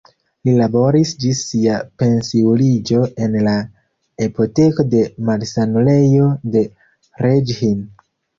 [0.47, 3.53] Li laboris ĝis sia pensiuliĝo en la
[4.27, 6.65] apoteko de malsanulejo de
[7.27, 7.79] Reghin.